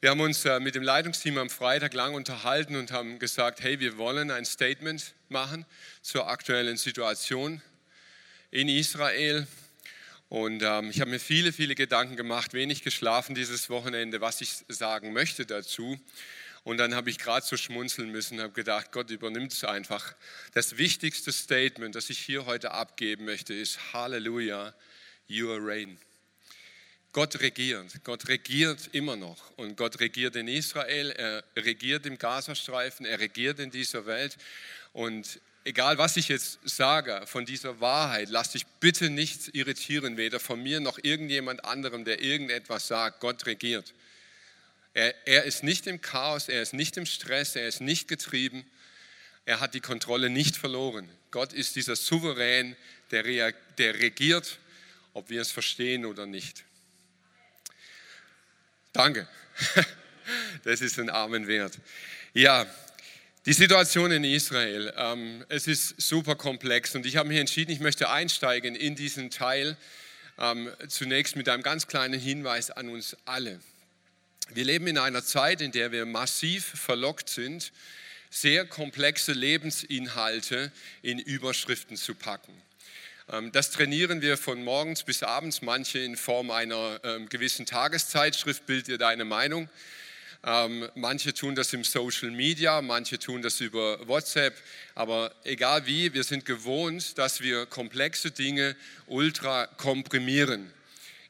[0.00, 3.78] Wir haben uns äh, mit dem Leitungsteam am Freitag lang unterhalten und haben gesagt, hey,
[3.78, 5.64] wir wollen ein Statement machen
[6.00, 7.62] zur aktuellen Situation
[8.50, 9.46] in Israel.
[10.28, 14.64] Und ähm, ich habe mir viele, viele Gedanken gemacht, wenig geschlafen dieses Wochenende, was ich
[14.66, 16.00] sagen möchte dazu.
[16.64, 20.14] Und dann habe ich gerade so schmunzeln müssen, habe gedacht, Gott übernimmt es einfach.
[20.54, 24.72] Das wichtigste Statement, das ich hier heute abgeben möchte, ist Halleluja,
[25.28, 25.98] Your Reign.
[27.12, 28.04] Gott regiert.
[28.04, 29.50] Gott regiert immer noch.
[29.56, 34.36] Und Gott regiert in Israel, er regiert im Gazastreifen, er regiert in dieser Welt.
[34.92, 40.40] Und egal, was ich jetzt sage von dieser Wahrheit, lass dich bitte nicht irritieren, weder
[40.40, 43.20] von mir noch irgendjemand anderem, der irgendetwas sagt.
[43.20, 43.92] Gott regiert.
[44.94, 48.64] Er, er ist nicht im Chaos, er ist nicht im Stress, er ist nicht getrieben.
[49.44, 51.08] Er hat die Kontrolle nicht verloren.
[51.30, 52.76] Gott ist dieser Souverän,
[53.10, 54.58] der, der regiert,
[55.14, 56.64] ob wir es verstehen oder nicht.
[58.92, 59.28] Danke.
[60.62, 61.78] Das ist ein Amen wert.
[62.32, 62.64] Ja,
[63.44, 67.80] die Situation in Israel, ähm, es ist super komplex und ich habe mich entschieden, ich
[67.80, 69.76] möchte einsteigen in diesen Teil
[70.38, 73.58] ähm, zunächst mit einem ganz kleinen Hinweis an uns alle.
[74.54, 77.72] Wir leben in einer Zeit, in der wir massiv verlockt sind,
[78.28, 82.52] sehr komplexe Lebensinhalte in Überschriften zu packen.
[83.30, 88.66] Ähm, Das trainieren wir von morgens bis abends, manche in Form einer ähm, gewissen Tageszeitschrift,
[88.66, 89.70] Bild dir deine Meinung.
[90.44, 94.54] Ähm, manche tun das im Social Media, manche tun das über WhatsApp.
[94.94, 100.70] Aber egal wie, wir sind gewohnt, dass wir komplexe Dinge ultra komprimieren.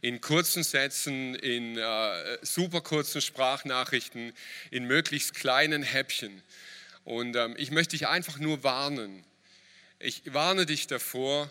[0.03, 4.35] In kurzen Sätzen, in äh, super kurzen Sprachnachrichten,
[4.71, 6.43] in möglichst kleinen Häppchen.
[7.05, 9.25] Und ähm, ich möchte dich einfach nur warnen.
[9.99, 11.51] Ich warne dich davor,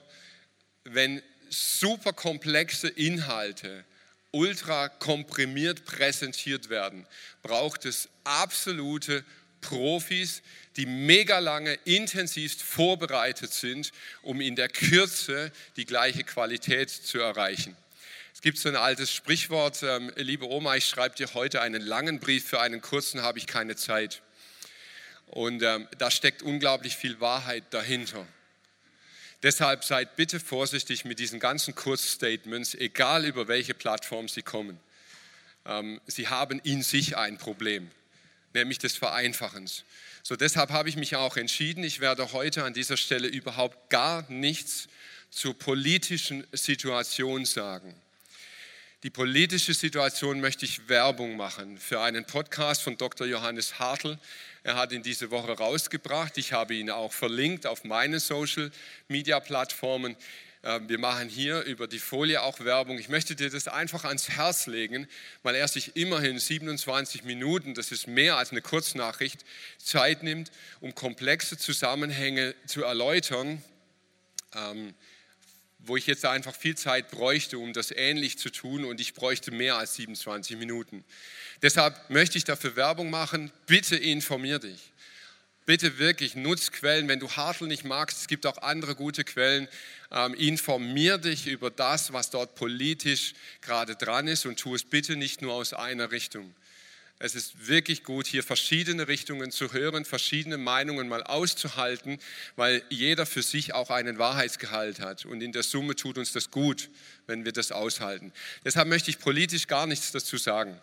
[0.84, 3.84] wenn super komplexe Inhalte
[4.32, 7.06] ultra komprimiert präsentiert werden,
[7.42, 9.26] braucht es absolute
[9.60, 10.42] Profis,
[10.78, 17.76] die mega lange intensivst vorbereitet sind, um in der Kürze die gleiche Qualität zu erreichen.
[18.42, 22.20] Es gibt so ein altes Sprichwort, ähm, liebe Oma, ich schreibe dir heute einen langen
[22.20, 24.24] Brief, für einen kurzen habe ich keine Zeit.
[25.28, 28.26] Und ähm, da steckt unglaublich viel Wahrheit dahinter.
[29.44, 34.80] Deshalb seid bitte vorsichtig mit diesen ganzen Kurzstatements, egal über welche Plattform sie kommen.
[35.68, 37.92] Ähm, sie haben in sich ein Problem,
[38.56, 39.84] nämlich des Vereinfachens.
[40.24, 44.28] So deshalb habe ich mich auch entschieden, ich werde heute an dieser Stelle überhaupt gar
[44.32, 44.88] nichts
[45.30, 48.01] zur politischen Situation sagen.
[49.04, 53.26] Die politische Situation möchte ich Werbung machen für einen Podcast von Dr.
[53.26, 54.20] Johannes Hartl.
[54.64, 56.38] Er hat ihn diese Woche rausgebracht.
[56.38, 58.70] Ich habe ihn auch verlinkt auf meine Social
[59.08, 60.16] Media Plattformen.
[60.62, 63.00] Äh, Wir machen hier über die Folie auch Werbung.
[63.00, 65.08] Ich möchte dir das einfach ans Herz legen,
[65.42, 69.44] weil er sich immerhin 27 Minuten, das ist mehr als eine Kurznachricht,
[69.80, 73.64] Zeit nimmt, um komplexe Zusammenhänge zu erläutern.
[74.54, 74.94] Ähm,
[75.84, 79.52] wo ich jetzt einfach viel Zeit bräuchte, um das ähnlich zu tun und ich bräuchte
[79.52, 81.04] mehr als 27 Minuten.
[81.62, 83.52] Deshalb möchte ich dafür Werbung machen.
[83.66, 84.92] Bitte informier dich.
[85.66, 87.08] Bitte wirklich nutz Quellen.
[87.08, 89.68] Wenn du Hartl nicht magst, es gibt auch andere gute Quellen.
[90.12, 95.16] Ähm, informier dich über das, was dort politisch gerade dran ist und tu es bitte
[95.16, 96.54] nicht nur aus einer Richtung.
[97.24, 102.18] Es ist wirklich gut, hier verschiedene Richtungen zu hören, verschiedene Meinungen mal auszuhalten,
[102.56, 105.26] weil jeder für sich auch einen Wahrheitsgehalt hat.
[105.26, 106.90] Und in der Summe tut uns das gut,
[107.28, 108.34] wenn wir das aushalten.
[108.66, 110.82] Deshalb möchte ich politisch gar nichts dazu sagen.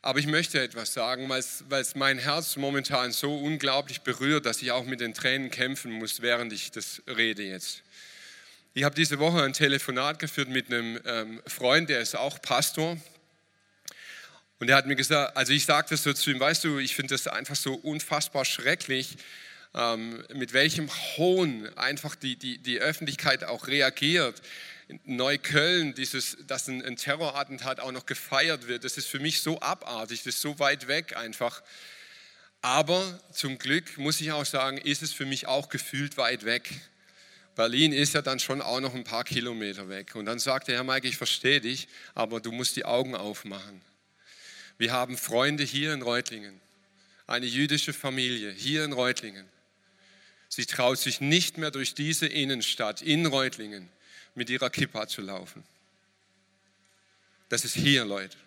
[0.00, 4.70] Aber ich möchte etwas sagen, weil es, mein Herz momentan so unglaublich berührt, dass ich
[4.70, 7.82] auch mit den Tränen kämpfen muss, während ich das rede jetzt.
[8.72, 12.96] Ich habe diese Woche ein Telefonat geführt mit einem ähm, Freund, der ist auch Pastor.
[14.60, 17.14] Und er hat mir gesagt, also ich sagte so zu ihm, weißt du, ich finde
[17.14, 19.16] das einfach so unfassbar schrecklich,
[19.74, 24.42] ähm, mit welchem Hohn einfach die, die, die Öffentlichkeit auch reagiert.
[25.04, 29.60] Neukölln, dieses, dass ein, ein Terrorattentat auch noch gefeiert wird, das ist für mich so
[29.60, 31.62] abartig, das ist so weit weg einfach.
[32.60, 36.68] Aber zum Glück muss ich auch sagen, ist es für mich auch gefühlt weit weg.
[37.56, 40.16] Berlin ist ja dann schon auch noch ein paar Kilometer weg.
[40.16, 43.80] Und dann sagte er, Herr Mike, ich verstehe dich, aber du musst die Augen aufmachen.
[44.80, 46.58] Wir haben Freunde hier in Reutlingen,
[47.26, 49.46] eine jüdische Familie hier in Reutlingen.
[50.48, 53.90] Sie traut sich nicht mehr durch diese Innenstadt in Reutlingen
[54.34, 55.64] mit ihrer Kippa zu laufen.
[57.50, 58.38] Das ist hier, Leute.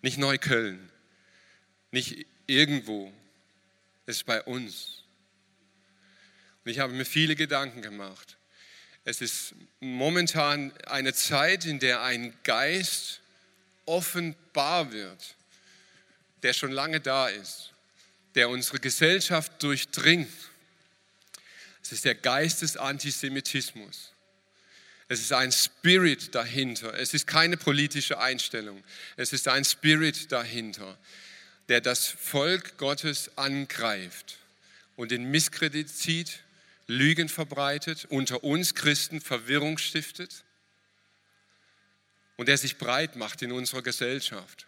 [0.00, 0.90] Nicht Neukölln,
[1.90, 3.12] nicht irgendwo.
[4.06, 5.04] Es ist bei uns.
[6.64, 8.38] Und ich habe mir viele Gedanken gemacht.
[9.04, 13.21] Es ist momentan eine Zeit, in der ein Geist
[13.86, 15.34] offenbar wird,
[16.42, 17.72] der schon lange da ist,
[18.34, 20.32] der unsere Gesellschaft durchdringt.
[21.82, 24.12] Es ist der Geist des Antisemitismus.
[25.08, 26.94] Es ist ein Spirit dahinter.
[26.94, 28.82] Es ist keine politische Einstellung.
[29.16, 30.96] Es ist ein Spirit dahinter,
[31.68, 34.38] der das Volk Gottes angreift
[34.96, 36.40] und in Misskredit zieht,
[36.86, 40.44] Lügen verbreitet, unter uns Christen Verwirrung stiftet
[42.42, 44.66] und der sich breit macht in unserer Gesellschaft.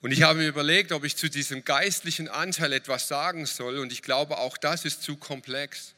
[0.00, 3.92] Und ich habe mir überlegt, ob ich zu diesem geistlichen Anteil etwas sagen soll und
[3.92, 5.92] ich glaube, auch das ist zu komplex.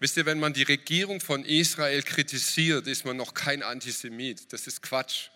[0.00, 4.52] Wisst ihr, wenn man die Regierung von Israel kritisiert, ist man noch kein Antisemit.
[4.52, 5.30] Das ist Quatsch.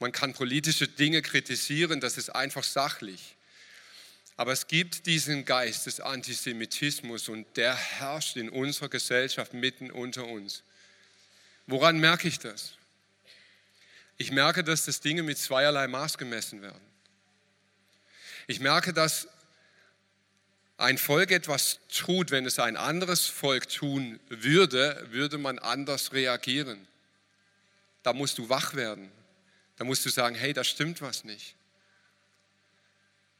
[0.00, 3.36] Man kann politische Dinge kritisieren, das ist einfach sachlich.
[4.36, 10.26] Aber es gibt diesen Geist des Antisemitismus und der herrscht in unserer Gesellschaft mitten unter
[10.26, 10.64] uns.
[11.66, 12.74] Woran merke ich das?
[14.16, 16.80] Ich merke, dass das Dinge mit zweierlei Maß gemessen werden.
[18.46, 19.28] Ich merke, dass
[20.76, 26.86] ein Volk etwas tut, wenn es ein anderes Volk tun würde, würde man anders reagieren.
[28.02, 29.10] Da musst du wach werden.
[29.76, 31.54] Da musst du sagen, hey, da stimmt was nicht.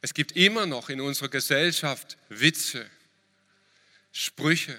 [0.01, 2.89] Es gibt immer noch in unserer Gesellschaft Witze,
[4.12, 4.79] Sprüche,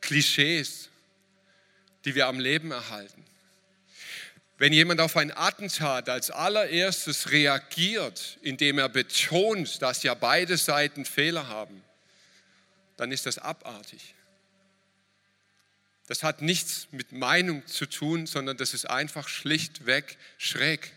[0.00, 0.88] Klischees,
[2.04, 3.24] die wir am Leben erhalten.
[4.58, 11.04] Wenn jemand auf ein Attentat als allererstes reagiert, indem er betont, dass ja beide Seiten
[11.04, 11.82] Fehler haben,
[12.96, 14.14] dann ist das abartig.
[16.06, 20.92] Das hat nichts mit Meinung zu tun, sondern das ist einfach schlichtweg schräg.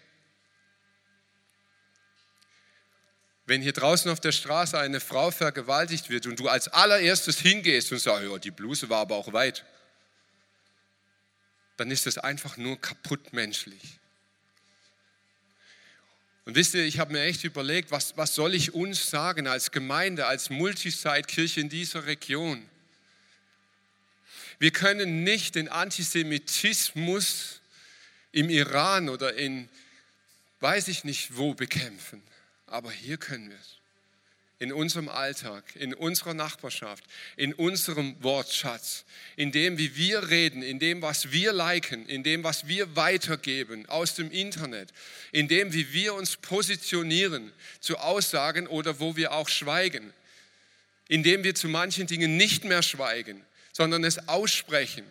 [3.48, 7.92] Wenn hier draußen auf der Straße eine Frau vergewaltigt wird und du als allererstes hingehst
[7.92, 9.64] und sagst, ja, die Bluse war aber auch weit,
[11.78, 14.00] dann ist es einfach nur kaputt menschlich.
[16.46, 19.72] Und wisst ihr, ich habe mir echt überlegt, was, was soll ich uns sagen als
[19.72, 22.64] Gemeinde, als Multisite-Kirche in dieser Region?
[24.60, 27.62] Wir können nicht den Antisemitismus
[28.32, 29.70] im Iran oder in
[30.62, 32.24] weiß ich nicht wo bekämpfen,
[32.68, 33.78] aber hier können wir es
[34.60, 37.04] in unserem Alltag, in unserer Nachbarschaft,
[37.36, 42.44] in unserem Wortschatz, in dem, wie wir reden, in dem, was wir liken, in dem,
[42.44, 44.94] was wir weitergeben aus dem Internet,
[45.32, 50.14] in dem, wie wir uns positionieren zu Aussagen oder wo wir auch schweigen,
[51.08, 55.06] in dem wir zu manchen Dingen nicht mehr schweigen, sondern es aussprechen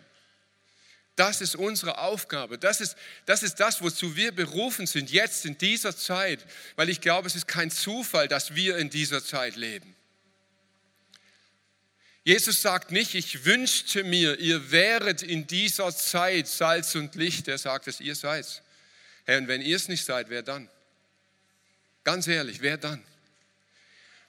[1.15, 2.57] das ist unsere Aufgabe.
[2.57, 6.45] Das ist, das ist das, wozu wir berufen sind, jetzt in dieser Zeit.
[6.75, 9.95] Weil ich glaube, es ist kein Zufall, dass wir in dieser Zeit leben.
[12.25, 17.47] Jesus sagt nicht, ich wünschte mir, ihr wäret in dieser Zeit Salz und Licht.
[17.47, 18.63] Er sagt es, ihr seid.
[19.25, 20.67] Herr, und wenn ihr es nicht seid, wer dann?
[22.03, 23.03] Ganz ehrlich, wer dann?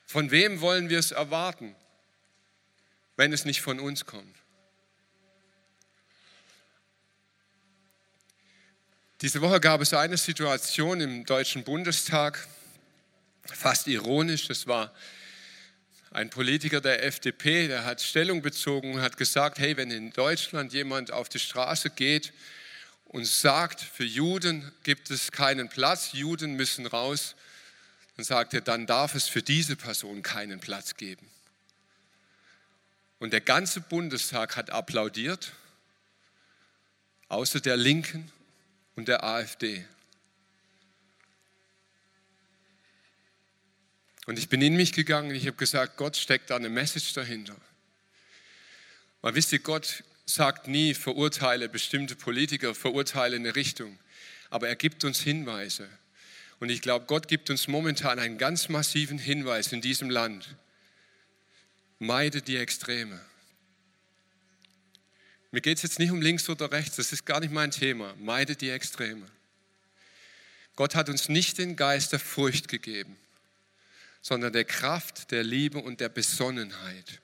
[0.05, 1.75] Von wem wollen wir es erwarten,
[3.17, 4.36] wenn es nicht von uns kommt?
[9.23, 12.47] Diese Woche gab es eine Situation im Deutschen Bundestag,
[13.47, 14.47] fast ironisch.
[14.47, 14.93] Das war
[16.11, 20.75] ein Politiker der FDP, der hat Stellung bezogen und hat gesagt, hey, wenn in Deutschland
[20.75, 22.35] jemand auf die Straße geht
[23.07, 27.37] und sagt, für Juden gibt es keinen Platz, Juden müssen raus,
[28.17, 31.27] dann sagt er, dann darf es für diese Person keinen Platz geben.
[33.19, 35.53] Und der ganze Bundestag hat applaudiert,
[37.29, 38.31] außer der Linken
[38.97, 39.85] und der AfD.
[44.27, 47.13] Und ich bin in mich gegangen und ich habe gesagt, Gott steckt da eine Message
[47.13, 47.57] dahinter.
[49.21, 53.99] Weil wisst ihr, Gott sagt nie, verurteile bestimmte Politiker, verurteile eine Richtung.
[54.51, 55.89] Aber er gibt uns Hinweise.
[56.59, 60.57] Und ich glaube, Gott gibt uns momentan einen ganz massiven Hinweis in diesem Land.
[61.99, 63.21] Meide die Extreme.
[65.51, 68.15] Mir geht es jetzt nicht um links oder rechts, das ist gar nicht mein Thema.
[68.19, 69.27] Meide die Extreme.
[70.75, 73.17] Gott hat uns nicht den Geist der Furcht gegeben,
[74.21, 77.21] sondern der Kraft, der Liebe und der Besonnenheit.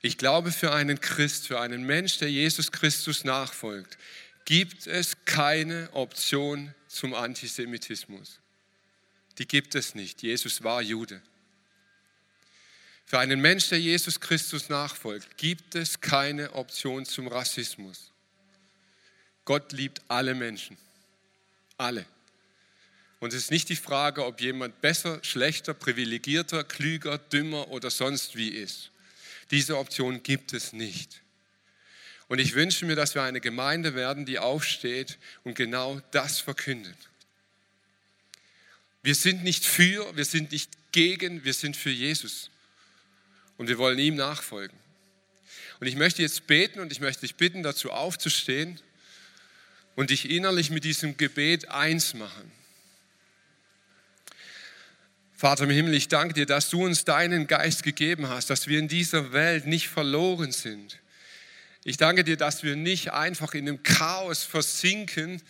[0.00, 3.98] Ich glaube, für einen Christ, für einen Mensch, der Jesus Christus nachfolgt,
[4.44, 8.40] gibt es keine Option zum Antisemitismus.
[9.38, 10.22] Die gibt es nicht.
[10.22, 11.20] Jesus war Jude.
[13.08, 18.12] Für einen Mensch, der Jesus Christus nachfolgt, gibt es keine Option zum Rassismus.
[19.46, 20.76] Gott liebt alle Menschen.
[21.78, 22.04] Alle.
[23.18, 28.36] Und es ist nicht die Frage, ob jemand besser, schlechter, privilegierter, klüger, dümmer oder sonst
[28.36, 28.90] wie ist.
[29.50, 31.22] Diese Option gibt es nicht.
[32.26, 36.98] Und ich wünsche mir, dass wir eine Gemeinde werden, die aufsteht und genau das verkündet.
[39.02, 42.50] Wir sind nicht für, wir sind nicht gegen, wir sind für Jesus.
[43.58, 44.76] Und wir wollen ihm nachfolgen.
[45.80, 48.80] Und ich möchte jetzt beten und ich möchte dich bitten, dazu aufzustehen
[49.94, 52.50] und dich innerlich mit diesem Gebet eins machen.
[55.36, 58.78] Vater im Himmel, ich danke dir, dass du uns deinen Geist gegeben hast, dass wir
[58.78, 60.98] in dieser Welt nicht verloren sind.
[61.84, 65.40] Ich danke dir, dass wir nicht einfach in dem Chaos versinken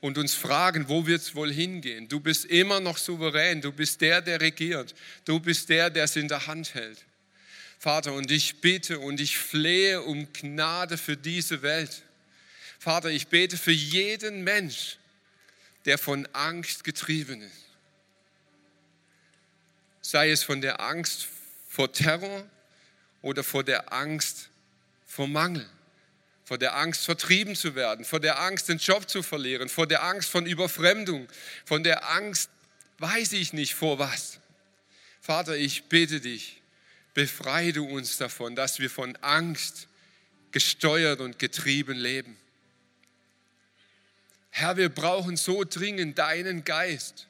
[0.00, 2.08] und uns fragen, wo wird es wohl hingehen.
[2.08, 4.94] Du bist immer noch souverän, du bist der, der regiert,
[5.24, 7.04] du bist der, der es in der Hand hält.
[7.78, 12.02] Vater, und ich bitte und ich flehe um Gnade für diese Welt.
[12.78, 14.98] Vater, ich bete für jeden Mensch,
[15.84, 17.68] der von Angst getrieben ist
[20.08, 21.28] sei es von der Angst
[21.68, 22.48] vor Terror
[23.20, 24.48] oder vor der Angst
[25.06, 25.68] vor Mangel,
[26.44, 30.02] vor der Angst vertrieben zu werden, vor der Angst den Job zu verlieren, vor der
[30.02, 31.28] Angst von Überfremdung,
[31.66, 32.48] von der Angst,
[32.98, 34.38] weiß ich nicht vor was.
[35.20, 36.57] Vater, ich bitte dich,
[37.14, 39.88] befreie du uns davon, dass wir von Angst
[40.52, 42.36] gesteuert und getrieben leben.
[44.50, 47.26] Herr, wir brauchen so dringend deinen Geist.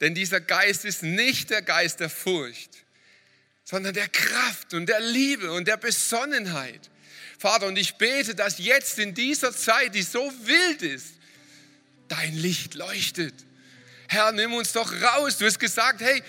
[0.00, 2.84] Denn dieser Geist ist nicht der Geist der Furcht,
[3.64, 6.90] sondern der Kraft und der Liebe und der Besonnenheit.
[7.38, 11.14] Vater, und ich bete, dass jetzt in dieser Zeit, die so wild ist,
[12.08, 13.34] dein Licht leuchtet.
[14.08, 15.38] Herr, nimm uns doch raus.
[15.38, 16.22] Du hast gesagt, hey,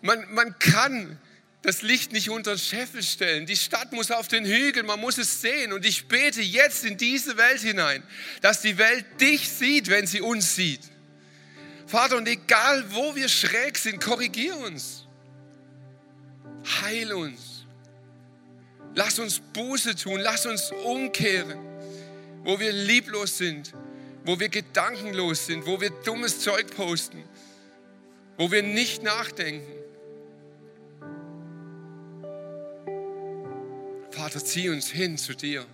[0.00, 1.18] man, man kann
[1.62, 3.46] das Licht nicht unter den Scheffel stellen.
[3.46, 5.72] Die Stadt muss auf den Hügel, man muss es sehen.
[5.72, 8.02] Und ich bete jetzt in diese Welt hinein,
[8.40, 10.82] dass die Welt dich sieht, wenn sie uns sieht.
[11.86, 15.06] Vater, und egal wo wir schräg sind, korrigier uns.
[16.82, 17.66] Heil uns.
[18.94, 21.58] Lass uns Buße tun, lass uns umkehren,
[22.44, 23.72] wo wir lieblos sind,
[24.24, 27.22] wo wir gedankenlos sind, wo wir dummes Zeug posten,
[28.36, 29.77] wo wir nicht nachdenken.
[34.18, 35.64] Vater, zieh uns hin zu dir,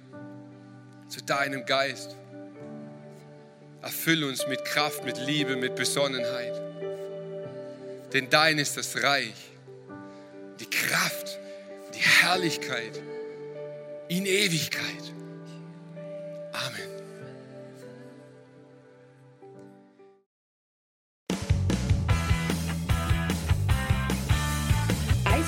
[1.08, 2.14] zu deinem Geist.
[3.80, 6.52] Erfülle uns mit Kraft, mit Liebe, mit Besonnenheit.
[8.12, 9.32] Denn dein ist das Reich,
[10.60, 11.38] die Kraft,
[11.94, 13.00] die Herrlichkeit
[14.08, 15.14] in Ewigkeit.
[16.52, 16.93] Amen.